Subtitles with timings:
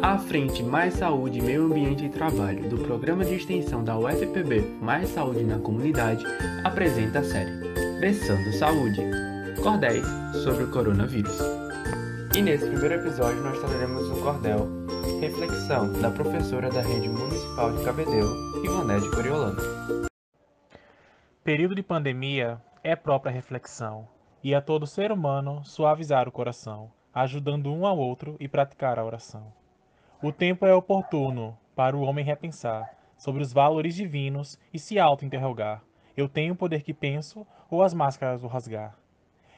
[0.00, 5.10] A Frente Mais Saúde, Meio Ambiente e Trabalho do Programa de Extensão da UFPB Mais
[5.10, 6.24] Saúde na Comunidade
[6.64, 7.50] apresenta a série
[8.00, 9.02] Pensando Saúde,
[9.62, 10.06] Cordéis
[10.42, 11.38] sobre o Coronavírus.
[12.34, 14.66] E nesse primeiro episódio nós traremos o cordel
[15.20, 19.60] Reflexão da professora da Rede Municipal de Cabedelo, Ivonete Coriolano.
[21.44, 24.08] Período de pandemia é própria reflexão,
[24.42, 29.04] e a todo ser humano suavizar o coração, ajudando um ao outro e praticar a
[29.04, 29.50] oração.
[30.22, 35.82] O tempo é oportuno para o homem repensar sobre os valores divinos e se auto-interrogar.
[36.14, 38.98] Eu tenho o poder que penso ou as máscaras vou rasgar?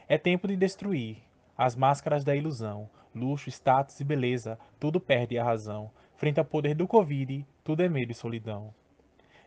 [0.09, 1.17] É tempo de destruir
[1.57, 5.91] as máscaras da ilusão, luxo, status e beleza, tudo perde a razão.
[6.15, 8.73] Frente ao poder do Covid, tudo é medo e solidão.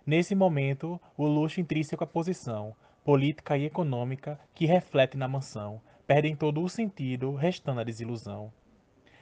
[0.06, 6.36] Nesse momento, o luxo intrínseco à posição, política e econômica, que reflete na mansão, perdem
[6.36, 8.52] todo o sentido, restando a desilusão.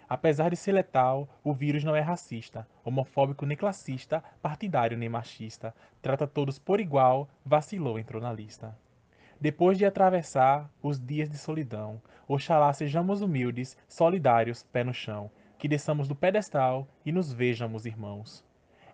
[0.09, 5.71] Apesar de ser letal, o vírus não é racista, homofóbico nem classista, partidário nem machista.
[6.01, 8.75] Trata todos por igual, vacilou, entrou na lista.
[9.39, 15.67] Depois de atravessar os dias de solidão, oxalá sejamos humildes, solidários, pé no chão, que
[15.67, 18.43] desçamos do pedestal e nos vejamos irmãos.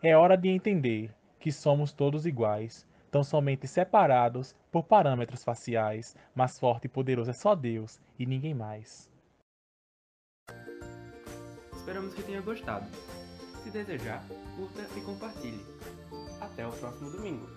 [0.04, 6.60] É hora de entender que somos todos iguais, tão somente separados por parâmetros faciais, mas
[6.60, 9.10] forte e poderoso é só Deus e ninguém mais.
[11.74, 12.86] Esperamos que tenha gostado.
[13.64, 14.24] Se desejar,
[14.56, 15.66] curta e compartilhe.
[16.42, 17.48] Até o próximo domingo.